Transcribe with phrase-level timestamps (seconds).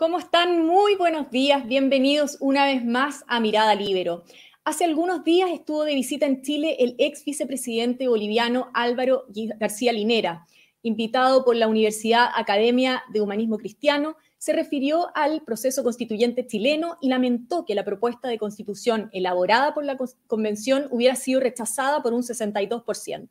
[0.00, 0.64] ¿Cómo están?
[0.64, 1.66] Muy buenos días.
[1.66, 4.24] Bienvenidos una vez más a Mirada Libero.
[4.64, 9.26] Hace algunos días estuvo de visita en Chile el ex vicepresidente boliviano Álvaro
[9.58, 10.46] García Linera.
[10.80, 17.10] Invitado por la Universidad Academia de Humanismo Cristiano, se refirió al proceso constituyente chileno y
[17.10, 22.22] lamentó que la propuesta de constitución elaborada por la convención hubiera sido rechazada por un
[22.22, 23.28] 62%.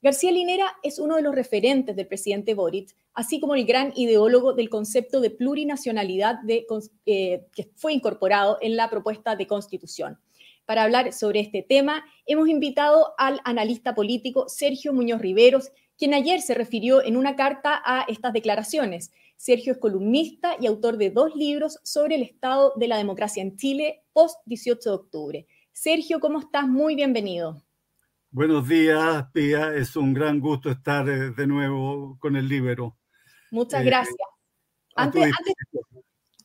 [0.00, 4.52] García Linera es uno de los referentes del presidente Boric, así como el gran ideólogo
[4.52, 10.20] del concepto de plurinacionalidad eh, que fue incorporado en la propuesta de constitución.
[10.66, 16.42] Para hablar sobre este tema, hemos invitado al analista político Sergio Muñoz Riveros, quien ayer
[16.42, 19.10] se refirió en una carta a estas declaraciones.
[19.36, 23.56] Sergio es columnista y autor de dos libros sobre el estado de la democracia en
[23.56, 25.46] Chile post 18 de octubre.
[25.72, 26.68] Sergio, ¿cómo estás?
[26.68, 27.64] Muy bienvenido.
[28.30, 29.74] Buenos días, Pía.
[29.74, 32.98] Es un gran gusto estar eh, de nuevo con el Libero.
[33.50, 34.16] Muchas eh, gracias.
[34.94, 35.32] Antes,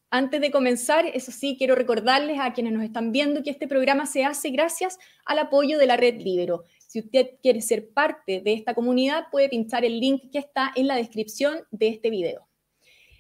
[0.10, 4.06] antes, de comenzar, eso sí, quiero recordarles a quienes nos están viendo que este programa
[4.06, 6.64] se hace gracias al apoyo de la red Libero.
[6.88, 10.88] Si usted quiere ser parte de esta comunidad, puede pinchar el link que está en
[10.88, 12.48] la descripción de este video.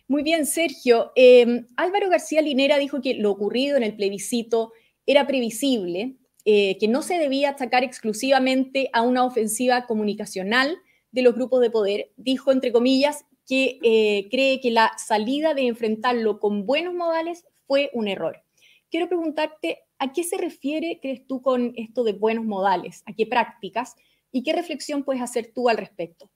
[0.07, 1.11] Muy bien, Sergio.
[1.15, 4.71] Em, Álvaro García Linera dijo que lo ocurrido en el plebiscito
[5.05, 6.15] era previsible
[6.45, 10.77] eh, que no se debía atacar exclusivamente a una ofensiva comunicacional
[11.11, 15.67] de los grupos de poder, dijo entre comillas que eh, cree que la salida de
[15.67, 18.43] enfrentarlo con buenos modales fue un error.
[18.89, 23.03] Quiero preguntarte, ¿a qué se refiere, crees tú, con esto de buenos modales?
[23.05, 23.95] ¿A qué prácticas?
[24.31, 26.29] ¿Y qué reflexión puedes hacer tú al respecto?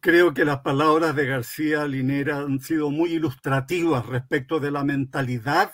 [0.00, 5.72] Creo que las palabras de García Linera han sido muy ilustrativas respecto de la mentalidad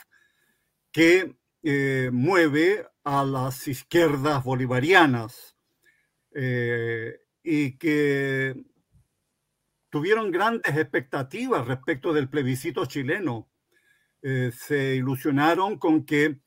[0.93, 5.57] que eh, mueve a las izquierdas bolivarianas
[6.35, 8.55] eh, y que
[9.91, 13.49] tuvieron grandes expectativas respecto del plebiscito chileno.
[14.23, 16.41] Eh, se ilusionaron con que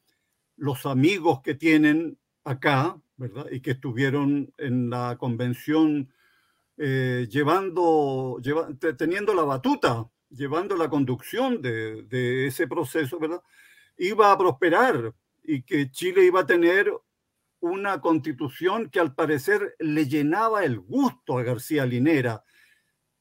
[0.57, 3.45] los amigos que tienen acá, ¿verdad?
[3.51, 6.11] Y que estuvieron en la convención
[6.77, 8.39] llevando,
[8.99, 13.41] teniendo la batuta, llevando la conducción de, de ese proceso, ¿verdad?
[13.97, 15.13] iba a prosperar
[15.47, 16.91] y que Chile iba a tener
[17.61, 22.43] una constitución que al parecer le llenaba el gusto a García Linera,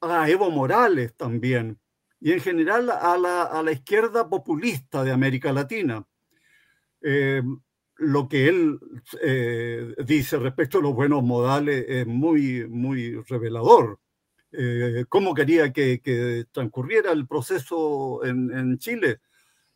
[0.00, 1.78] a Evo Morales también,
[2.20, 6.04] y en general a la, izquierda populista de América Latina.
[7.00, 7.42] Eh,
[7.98, 8.78] lo que él
[9.22, 14.00] eh, dice respecto a los buenos modales es muy, muy revelador.
[14.50, 19.20] Eh, ¿Cómo quería que, transcurriera el proceso en, en Chile?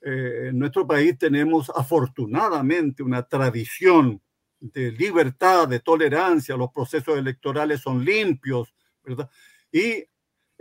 [0.02, 4.20] Eh, en nuestro país tenemos afortunadamente una tradición
[4.60, 8.74] de libertad, de tolerancia, los procesos electorales son limpios,
[9.04, 9.28] ¿verdad?
[9.72, 10.04] Y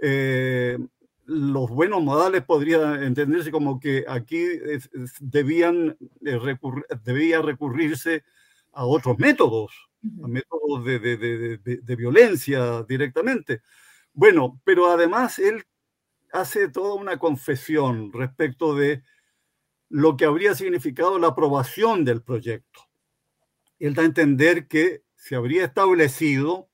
[0.02, 0.78] eh,
[1.26, 4.44] los buenos modales podrían entenderse como que aquí
[5.20, 6.40] debían eh,
[7.04, 8.24] debía recurrirse
[8.74, 9.72] a otros métodos,
[10.24, 13.62] a métodos de, de, violencia directamente.
[14.14, 15.64] Bueno, pero además él
[16.32, 19.04] hace toda una confesión respecto de
[19.90, 22.82] lo que habría significado la aprobación del proyecto.
[23.80, 26.70] Él da a entender que se habría establecido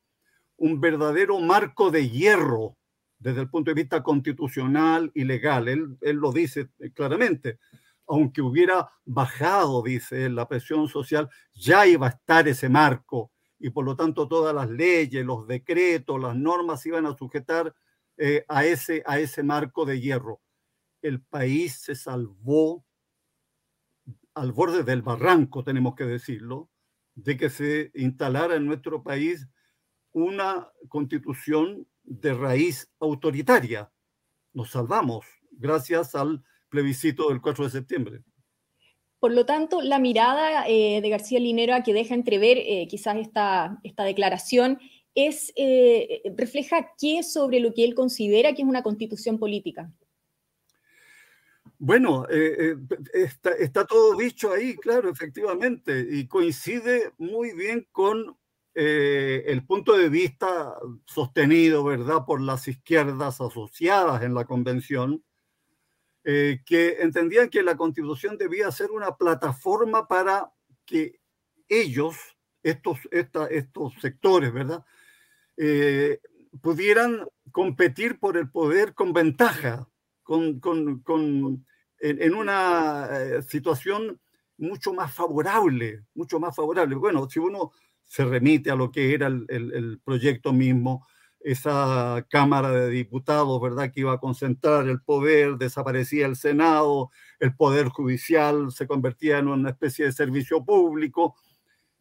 [0.58, 2.78] un verdadero marco de hierro
[3.20, 5.68] desde el punto de vista constitucional y legal.
[5.68, 7.60] Él, lo dice claramente.
[8.08, 13.84] Aunque hubiera bajado, dice la presión social, ya iba a estar ese marco y por
[13.84, 17.74] lo tanto todas las leyes, los decretos, las normas iban a sujetar
[18.18, 20.40] eh, a, ese, a ese marco de hierro.
[21.02, 22.85] El país se salvó
[24.36, 26.70] al borde del barranco, tenemos que decirlo,
[27.16, 29.48] de que se instalara en nuestro país
[30.12, 33.92] una constitución de raíz autoritaria.
[34.54, 38.22] Nos salvamos gracias al plebiscito del 4 de septiembre.
[39.20, 43.80] Por lo tanto, la mirada eh, de García Linera que deja entrever eh, quizás esta,
[43.84, 44.80] esta declaración
[45.16, 49.92] es, eh, refleja qué sobre lo que él considera que es una constitución política.
[51.80, 52.76] Bueno, eh,
[53.14, 53.30] eh,
[53.60, 58.38] está, todo dicho ahí, claro, efectivamente, y coincide muy bien con
[58.76, 60.74] eh, el punto de vista
[61.06, 65.24] sostenido, ¿verdad?, por las izquierdas asociadas en la convención,
[66.24, 70.52] que entendían que la constitución debía ser una plataforma para
[70.84, 71.20] que
[71.70, 72.16] ellos,
[72.64, 74.84] estos, estos sectores, ¿verdad?,
[76.62, 79.88] pudieran competir por el poder con ventaja,
[80.26, 81.64] con,
[82.00, 84.20] en, una eh, situación
[84.58, 86.96] mucho más favorable, mucho más favorable.
[86.96, 87.72] Bueno, si uno
[88.04, 91.06] se remite a lo que era el, proyecto mismo,
[91.40, 93.92] esa Cámara de Diputados, ¿verdad?
[93.94, 99.48] Que iba a concentrar el poder, desaparecía el Senado, el Poder Judicial se convertía en
[99.50, 101.36] una especie de servicio público,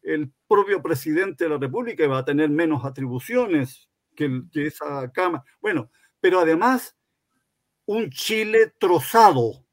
[0.01, 5.43] el propio presidente de la República iba a tener menos atribuciones que esa Cámara.
[5.61, 6.95] Bueno, pero además
[7.85, 9.63] un Chile trozado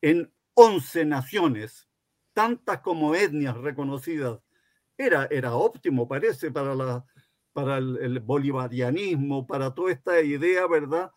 [0.00, 1.88] en 11 naciones,
[2.34, 4.40] tantas como etnias reconocidas.
[4.98, 7.04] Era, era óptimo, parece, para la,
[7.52, 11.10] para el, bolivarianismo, para toda esta idea, ¿verdad?,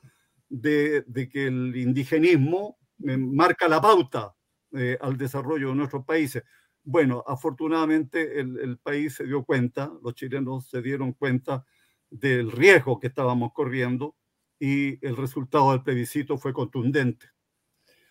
[0.48, 4.34] de, que el indigenismo eh, marca la pauta
[4.74, 6.44] eh, al desarrollo de nuestros países.
[6.84, 11.66] Bueno, afortunadamente el, el, país se dio cuenta, los chilenos se dieron cuenta
[12.10, 14.16] del riesgo que estábamos corriendo
[14.60, 17.28] y el resultado del plebiscito fue contundente.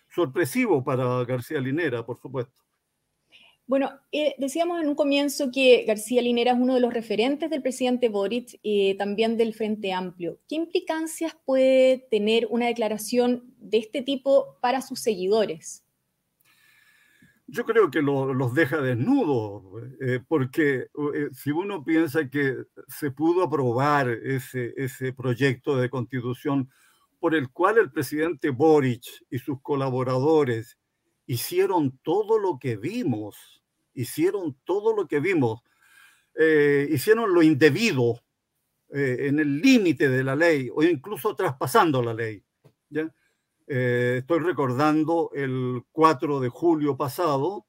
[0.08, 2.62] Sorpresivo para García Linera, por supuesto.
[3.66, 7.62] Bueno, eh, decíamos en un comienzo que García Linera es uno de los referentes del
[7.62, 10.38] presidente Boric y también del Frente Amplio.
[10.48, 15.83] ¿Qué implicancias puede tener una declaración de este tipo para sus seguidores?
[17.46, 19.62] Yo creo que los deja desnudos,
[20.00, 22.56] eh, porque eh, si uno piensa que
[22.88, 26.70] se pudo aprobar ese, ese proyecto de constitución
[27.20, 30.78] por el cual el presidente Boric y sus colaboradores
[31.26, 33.62] hicieron todo lo que vimos,
[33.94, 35.62] hicieron todo lo que vimos,
[36.34, 38.20] eh, hicieron lo indebido
[38.92, 42.42] eh, en el límite de la ley o incluso traspasando la ley.
[43.66, 47.66] Eh, estoy recordando el 4 de julio pasado,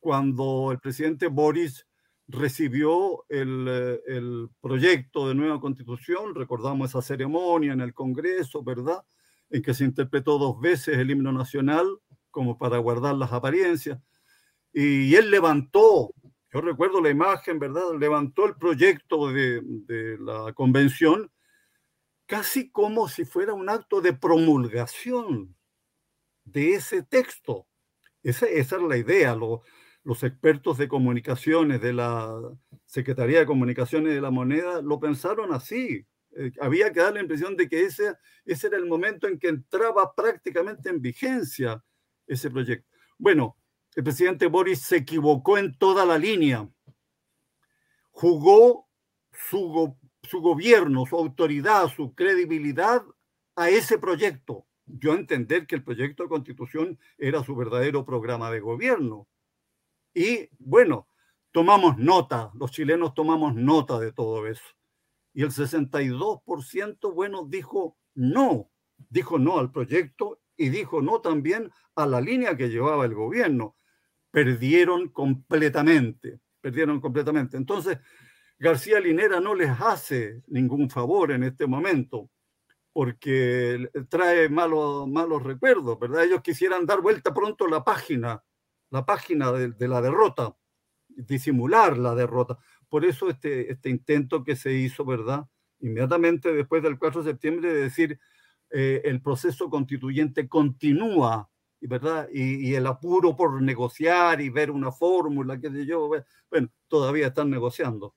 [0.00, 1.86] cuando el presidente Boris
[2.26, 9.04] recibió el, el, proyecto de nueva constitución, recordamos esa ceremonia en el Congreso, ¿verdad?
[9.50, 11.86] En que se interpretó dos veces el himno nacional
[12.30, 14.00] como para guardar las apariencias.
[14.72, 16.14] Y él levantó,
[16.52, 17.94] yo recuerdo la imagen, ¿verdad?
[17.98, 21.30] Levantó el proyecto de la convención
[22.32, 25.54] casi como si fuera un acto de promulgación
[26.44, 27.66] de ese texto.
[28.22, 29.36] Esa, esa es la idea.
[30.02, 32.32] los expertos de comunicaciones de la
[32.86, 36.06] Secretaría de Comunicaciones de la Moneda lo pensaron así.
[36.34, 38.14] Eh, había que dar la impresión de que ese,
[38.46, 41.84] ese era el momento en que entraba prácticamente en vigencia
[42.26, 42.88] ese proyecto.
[43.18, 43.58] Bueno,
[43.94, 46.66] el presidente Boris se equivocó en toda la línea.
[48.10, 48.88] Jugó
[49.32, 53.02] su, su gobierno, su autoridad, su credibilidad
[53.56, 54.66] a ese proyecto.
[54.86, 59.28] Yo entender que el proyecto de constitución era su verdadero programa de gobierno.
[60.14, 61.08] Y bueno,
[61.50, 64.64] tomamos nota, los chilenos tomamos nota de todo eso.
[65.34, 68.70] Y el 62%, bueno, dijo no,
[69.08, 73.76] dijo no al proyecto y dijo no también a la línea que llevaba el gobierno.
[74.30, 77.56] Perdieron completamente, perdieron completamente.
[77.56, 77.98] Entonces,
[78.62, 82.30] García Linera no les hace ningún favor en este momento
[82.92, 86.22] porque trae malos, malos recuerdos, ¿verdad?
[86.22, 88.44] Ellos quisieran dar vuelta pronto la página,
[88.90, 90.54] la página de, la derrota,
[91.08, 92.56] disimular la derrota.
[92.88, 95.44] Por eso este, este intento que se hizo, ¿verdad?
[95.80, 98.20] Inmediatamente después del 4 de septiembre de decir,
[98.70, 101.50] eh, el proceso constituyente continúa,
[101.80, 102.28] ¿verdad?
[102.32, 106.08] Y, el apuro por negociar y ver una fórmula, qué sé yo,
[106.48, 108.14] bueno, todavía están negociando.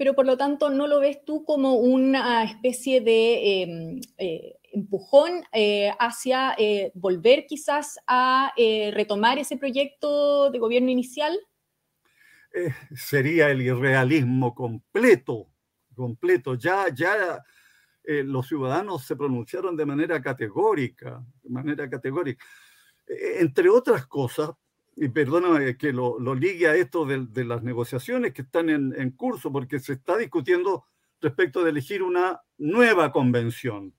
[0.00, 5.42] Pero por lo tanto, ¿no lo ves tú como una especie de em, eh, empujón
[5.52, 6.56] eh, hacia
[6.94, 11.38] volver quizás a retomar ese proyecto de gobierno inicial?
[12.96, 15.48] sería el irrealismo completo,
[15.94, 16.54] completo.
[16.54, 17.44] Ya, ya
[18.04, 22.44] eh, los ciudadanos se pronunciaron de manera categórica, de manera categórica.
[23.06, 24.50] E, entre otras cosas,
[25.02, 29.50] y perdóname que lo, ligue a esto de, las negociaciones que están en, en, curso,
[29.50, 30.84] porque se está discutiendo
[31.22, 33.94] respecto de elegir una nueva convención.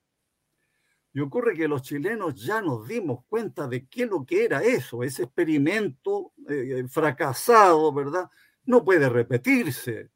[1.11, 5.01] Y ocurre que los chilenos ya nos dimos cuenta de qué lo que era eso,
[5.01, 8.29] ese experimento eh, fracasado, ¿verdad?
[8.65, 10.11] No puede repetirse.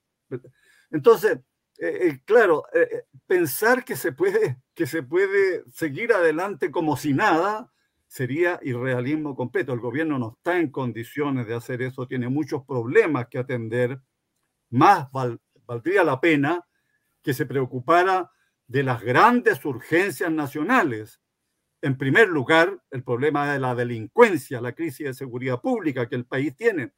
[0.91, 1.39] Entonces,
[1.79, 7.11] eh, eh, claro, eh, pensar que se, puede, que se puede seguir adelante como si
[7.11, 7.71] nada
[8.15, 9.73] sería irrealismo completo.
[9.73, 13.99] El gobierno no está en condiciones de hacer eso, tiene muchos problemas que atender.
[14.69, 15.09] Más
[15.67, 16.65] valdría la pena
[17.21, 18.31] que se preocupara
[18.67, 21.19] de las grandes urgencias nacionales.
[21.81, 26.25] En primer lugar, el problema de la delincuencia, la crisis de seguridad pública que el
[26.25, 26.93] país tiene,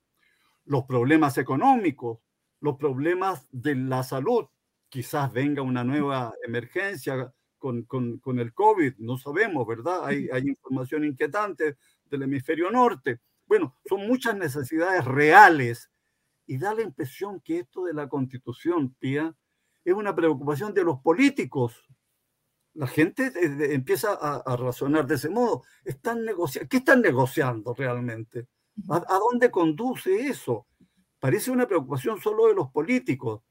[0.66, 2.20] los problemas económicos,
[2.60, 4.46] los problemas de la salud,
[4.88, 7.34] quizás venga una nueva emergencia
[7.86, 10.06] con, con, el COVID, no sabemos, ¿verdad?
[10.06, 13.20] Hay, hay información inquietante del hemisferio norte.
[13.46, 15.90] Bueno, son muchas necesidades reales
[16.46, 19.36] y da la impresión que esto de la constitución, Pía,
[19.84, 21.86] es una preocupación de los políticos.
[22.74, 23.32] La gente
[23.74, 25.64] empieza a, razonar de ese modo.
[25.84, 26.70] Están negociando.
[26.70, 28.48] ¿Qué están negociando realmente?
[28.90, 30.68] ¿A, ¿A, dónde conduce eso?
[31.20, 33.42] Parece una preocupación solo de los políticos.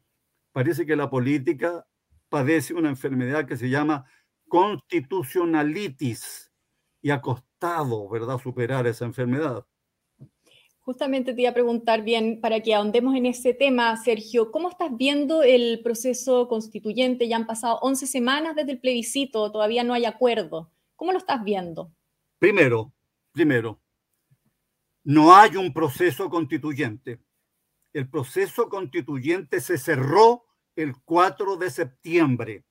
[0.53, 1.87] Parece que la política
[2.29, 4.07] padece una enfermedad que se llama
[4.49, 6.53] constitucionalitis
[7.03, 9.67] y ha costado, ¿verdad?, superar esa enfermedad.
[10.81, 14.97] Justamente te iba a preguntar bien, para que ahondemos en ese tema, Sergio, ¿cómo estás
[14.97, 17.27] viendo el proceso constituyente?
[17.27, 20.71] Ya han pasado 11 semanas desde el plebiscito, todavía no hay acuerdo.
[20.95, 21.93] ¿Cómo lo estás viendo?
[22.39, 22.93] Primero,
[23.33, 23.81] primero,
[25.03, 27.21] no hay un proceso constituyente.
[27.93, 30.46] El proceso constituyente se cerró
[30.77, 32.65] el 4 de septiembre.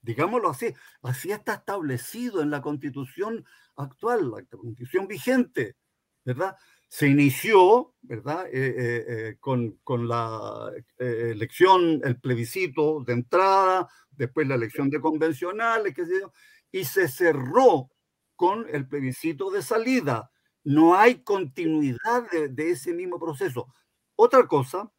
[0.00, 3.44] Digámoslo así, así está establecido en la constitución
[3.76, 5.76] actual, la constitución vigente,
[6.24, 6.56] ¿verdad?
[6.92, 8.48] se inició, ¿verdad?
[8.48, 15.00] Eh, eh, eh, con, con, la elección, el plebiscito de entrada, después la elección de
[15.00, 16.30] convencionales, qué sé yo,
[16.70, 17.88] y se cerró
[18.36, 20.30] con el plebiscito de salida.
[20.64, 23.72] No hay continuidad de, de ese mismo proceso.
[24.14, 24.92] Otra cosa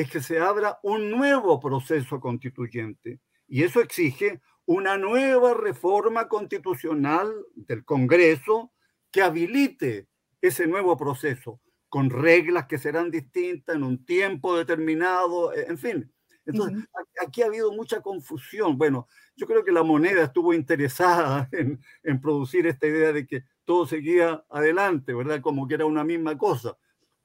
[0.00, 7.32] es que se abra un nuevo proceso constituyente y eso exige una nueva reforma constitucional
[7.54, 8.72] del Congreso
[9.10, 10.06] que habilite
[10.40, 16.12] ese nuevo proceso, con reglas que serán distintas en un tiempo determinado, e, en fin.
[16.46, 16.84] Entonces,
[17.20, 18.78] aquí ha habido mucha confusión.
[18.78, 23.44] Bueno, yo creo que la moneda estuvo interesada en, en, producir esta idea de que
[23.64, 25.40] todo seguía adelante, ¿verdad?
[25.40, 26.76] Como que era una misma cosa.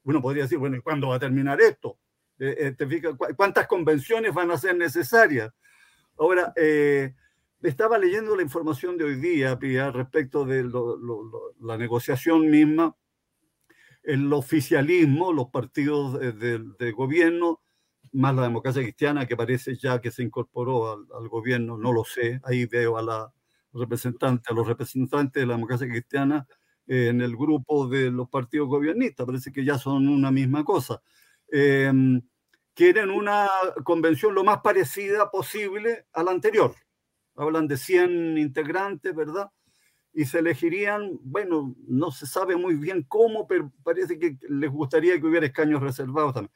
[0.03, 1.99] Uno podría decir, bueno, ¿y cuándo va a terminar esto?
[2.39, 3.13] Eh, eh ¿te fijas?
[3.35, 5.51] ¿Cuántas convenciones van a ser necesarias?
[6.17, 7.13] Ahora, eh,
[7.61, 12.95] estaba leyendo la información de hoy día, Pia, respecto de lo, lo, la negociación misma
[14.05, 17.61] el oficialismo, los partidos de, gobierno,
[18.11, 22.39] más la democracia cristiana, que parece ya que se incorporó al, gobierno, no lo sé,
[22.43, 23.33] ahí veo a la
[23.73, 26.47] representante, a los representantes de la democracia cristiana
[26.87, 31.01] eh, en el grupo de los partidos gobiernistas, parece que ya son una misma cosa.
[31.51, 32.21] Em,
[32.73, 33.47] quieren una
[33.83, 36.75] convención lo más parecida posible a la anterior.
[37.35, 39.51] Hablan de 100 integrantes, ¿verdad?
[40.15, 45.19] y se elegirían, bueno, no se sabe muy bien cómo, pero parece que les gustaría
[45.19, 46.53] que hubiera escaños reservados también.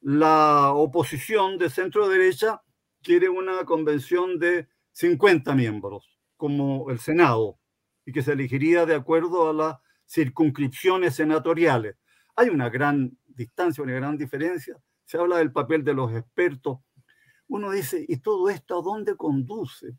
[0.00, 2.62] La oposición de centro derecha
[3.02, 7.58] quiere una convención de 50 miembros, como el Senado,
[8.06, 9.76] y que se elegiría de acuerdo a las
[10.08, 11.96] circunscripciones senatoriales.
[12.36, 14.76] Hay una gran distancia, una gran diferencia.
[15.04, 16.78] Se habla del papel de los expertos.
[17.48, 19.96] Uno dice, ¿y todo esto a dónde conduce?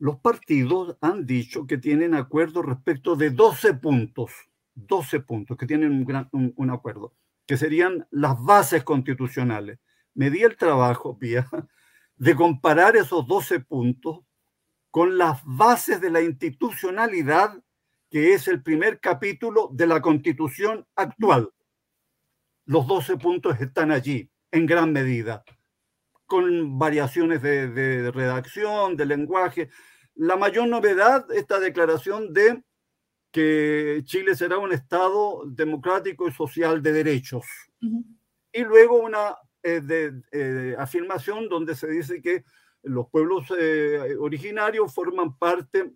[0.00, 4.32] los partidos han dicho que tienen acuerdo respecto de 12 puntos,
[4.74, 7.14] 12 puntos, que tienen un, gran, un, acuerdo,
[7.46, 9.78] que serían las bases constitucionales.
[10.14, 11.46] Me di el trabajo, Pía,
[12.16, 14.20] de comparar esos 12 puntos
[14.90, 17.62] con las bases de la institucionalidad,
[18.10, 21.52] que es el primer capítulo de la constitución actual.
[22.70, 25.42] Los 12 puntos están allí, en gran medida,
[26.24, 29.70] con variaciones de, de redacción, de lenguaje,
[30.14, 32.62] la mayor novedad, esta declaración de
[33.32, 37.44] que Chile será un Estado democrático y social de derechos.
[38.52, 39.34] Y luego una
[39.64, 42.44] eh, de, eh, afirmación donde se dice que
[42.84, 45.90] los pueblos eh, originarios forman parte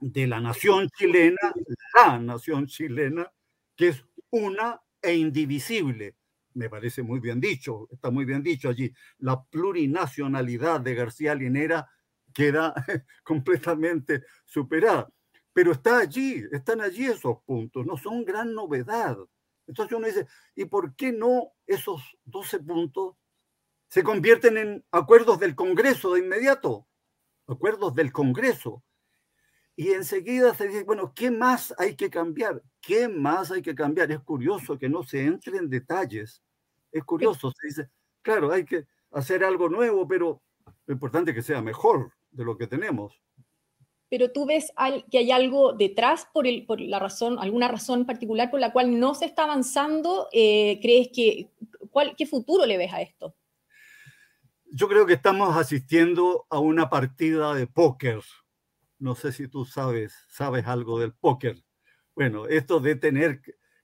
[0.00, 1.54] de la nación chilena,
[1.94, 3.30] la nación chilena,
[3.76, 6.16] que es una e indivisible.
[6.54, 8.92] Me parece muy bien dicho, está muy bien dicho allí.
[9.18, 11.88] La plurinacionalidad de García Linera
[12.34, 12.74] queda
[13.24, 15.08] completamente superada.
[15.52, 19.16] Pero está allí, están allí esos puntos, no son gran novedad.
[19.66, 23.16] Entonces uno dice, ¿y por qué no esos 12 puntos
[23.88, 26.86] se convierten en acuerdos del Congreso de inmediato?
[27.46, 28.84] Acuerdos del Congreso.
[29.78, 32.60] Y enseguida se dice, bueno, ¿qué más hay que cambiar?
[32.80, 34.10] ¿Qué más hay que cambiar?
[34.10, 36.42] Es curioso que no se entre en detalles.
[36.90, 40.42] Es curioso, se dice, claro, hay que hacer algo nuevo, pero
[40.84, 43.22] lo importante es que sea mejor de lo que tenemos.
[44.10, 44.72] Pero tú ves
[45.12, 48.98] que hay algo detrás por, el, por la razón, alguna razón particular por la cual
[48.98, 50.28] no se está avanzando.
[50.32, 51.52] Eh, ¿Crees que
[51.92, 53.36] cuál, qué futuro le ves a esto?
[54.72, 58.22] Yo creo que estamos asistiendo a una partida de póker.
[58.98, 61.56] No sé si tú sabes, sabes algo del póker.
[62.14, 63.42] Bueno, esto de tener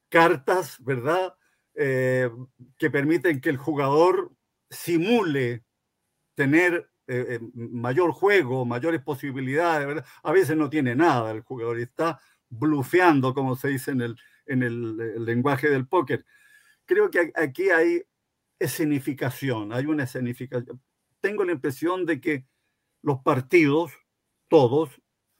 [0.08, 1.34] cartas, ¿verdad?
[1.74, 2.30] Eh,
[2.78, 4.32] que permiten que el jugador
[4.70, 5.64] simule
[6.34, 10.06] tener eh, eh, mayor juego, mayores posibilidades, ¿verdad?
[10.22, 14.16] A veces no tiene nada el jugador está blufeando, como se dice en el,
[14.46, 16.24] en el, lenguaje del póker.
[16.86, 18.02] Creo que aquí hay
[18.58, 20.80] escenificación, hay una escenificación.
[21.20, 22.46] tengo la impresión de que
[23.02, 23.92] los partidos,
[24.48, 24.90] todos,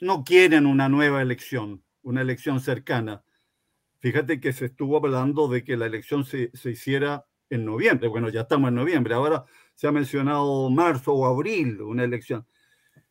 [0.01, 3.25] no quieren una nueva elección, una elección cercana.
[4.01, 8.09] Fíjate que se estuvo hablando de que la elección se, se hiciera en noviembre.
[8.09, 9.15] Bueno, ya estamos en noviembre.
[9.15, 12.47] Ahora se ha mencionado marzo o abril, una elección.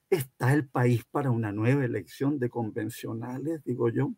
[0.10, 4.14] ¿Está el país para una nueva elección de convencionales, digo yo?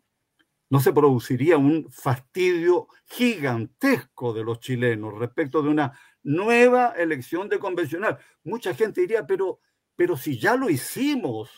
[0.68, 7.58] ¿No se produciría un fastidio gigantesco de los chilenos respecto de una nueva elección de
[7.58, 8.18] convencional?
[8.44, 9.60] Mucha gente diría, pero,
[9.94, 11.56] pero si ya lo hicimos,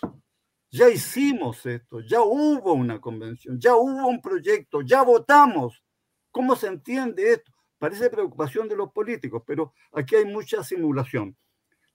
[0.71, 5.83] ya hicimos esto, ya hubo una convención, ya hubo un proyecto, ya votamos.
[6.31, 7.53] ¿Cómo se entiende esto?
[7.79, 11.37] Parece preocupación de los políticos, pero aquí hay mucha simulación.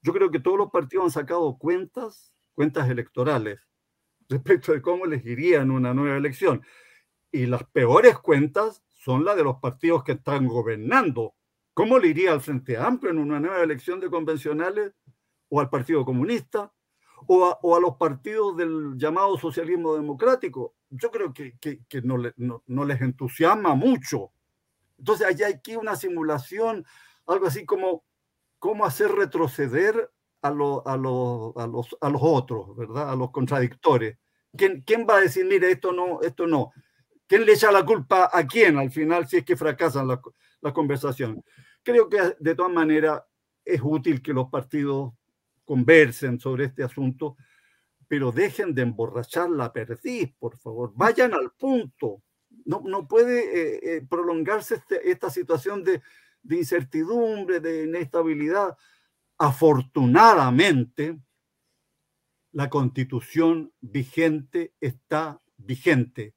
[0.02, 3.60] Yo creo que todos los partidos han sacado cuentas cuentas electorales
[4.30, 6.64] respecto de cómo elegirían una nueva elección.
[7.32, 11.34] Y las peores cuentas son las de los partidos que están gobernando.
[11.74, 14.94] ¿Cómo le iría al Frente Amplio en una nueva elección de convencionales?
[15.50, 16.72] ¿O al Partido Comunista?
[17.28, 20.76] ¿O a, los partidos del llamado socialismo democrático?
[20.90, 21.56] Yo creo que,
[22.04, 24.32] no, les entusiasma mucho.
[24.98, 26.86] Entonces, hay aquí una simulación,
[27.26, 28.04] algo así como
[28.60, 30.10] cómo hacer retroceder
[30.42, 33.12] a, a, los, a, los, otros, ¿verdad?
[33.12, 34.18] A los contradictores.
[34.56, 36.72] ¿Quién, ¿Quién va a decir, mire, esto no, esto no?
[37.28, 40.20] ¿Quién le echa la culpa a quién al final si es que fracasan las
[40.62, 41.44] la conversaciones?
[41.82, 43.24] Creo que de todas maneras
[43.66, 45.14] es útil que los partidos
[45.66, 47.38] conversen sobre este asunto,
[48.08, 50.92] pero dejen de emborrachar la perdiz, por favor.
[50.96, 52.22] Vayan al punto.
[52.66, 56.02] No, no puede eh, eh, prolongarse este, esta situación de,
[56.44, 58.78] de incertidumbre, de inestabilidad
[59.38, 61.20] afortunadamente,
[62.52, 66.36] la constitución vigente está vigente.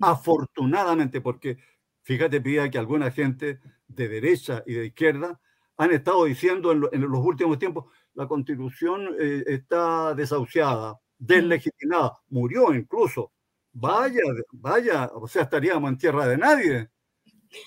[0.00, 1.58] Afortunadamente, porque
[2.02, 5.40] fíjate, Pía, que alguna gente de derecha y de izquierda
[5.76, 13.32] han estado diciendo en, los últimos tiempos, la constitución eh, está desahuciada, deslegitimada, murió incluso.
[13.72, 16.90] Vaya, vaya, o sea, estaríamos en tierra de nadie.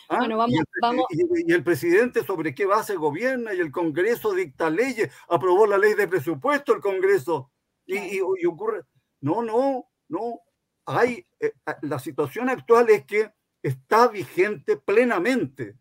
[0.10, 5.12] Ah, bueno, vamos, y, el, presidente sobre qué base gobierna y el Congreso dicta leyes,
[5.28, 7.52] aprobó la ley de presupuesto el Congreso.
[7.86, 8.82] Y, ocurre,
[9.22, 10.42] no, no, no,
[10.86, 15.76] hay, eh, la situación actual es que está vigente plenamente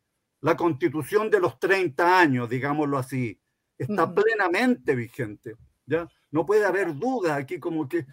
[0.45, 3.39] la constitución de los 30 años, digámoslo así,
[3.77, 6.09] está plenamente vigente, ¿ya?
[6.31, 8.07] No puede haber duda aquí como que,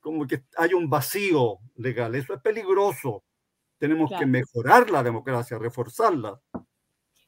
[0.00, 3.24] como que hay un vacío legal, eso es peligroso
[3.78, 6.40] tenemos que mejorar la democracia, reforzarla.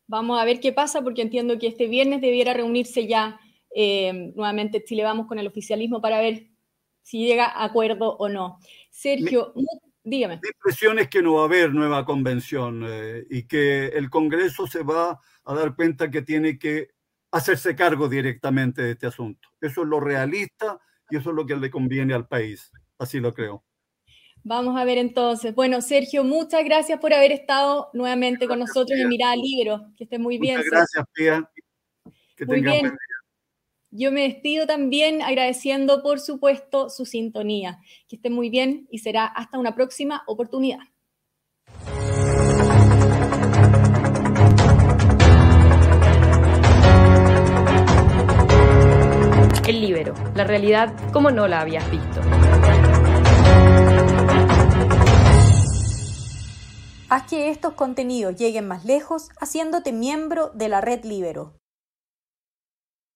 [0.06, 3.40] Vamos a ver qué pasa, porque entiendo que este viernes debiera reunirse ya
[3.74, 6.48] eh, nuevamente Chile Vamos con el oficialismo para ver
[7.02, 8.58] si llega a acuerdo o no.
[8.90, 9.54] Sergio,
[10.02, 10.40] dígame.
[10.42, 14.66] Mi impresión es que no va a haber nueva convención eh, y que el Congreso
[14.66, 16.90] se va a dar cuenta que tiene que
[17.32, 19.48] hacerse cargo directamente de este asunto.
[19.60, 22.72] Eso es lo realista y eso es lo que le conviene al país.
[22.98, 23.64] Así lo creo.
[24.42, 25.54] Vamos a ver entonces.
[25.54, 29.86] Bueno, Sergio, muchas gracias por haber estado nuevamente con nosotros en Mirada Libro.
[29.96, 30.56] Que esté muy bien.
[30.56, 31.50] Muchas gracias, Pía.
[32.36, 32.96] Que muy bien.
[33.92, 37.80] Yo me despido también agradeciendo, por supuesto, su sintonía.
[38.08, 40.78] Que esté muy bien y será hasta una próxima oportunidad.
[49.66, 52.20] El libro, la realidad como no la habías visto.
[57.08, 61.59] Haz que estos contenidos lleguen más lejos haciéndote miembro de la red Libero.